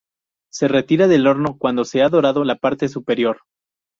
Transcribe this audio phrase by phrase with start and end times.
[0.51, 3.41] Se retira del horno cuando se ha dorado la parte superior.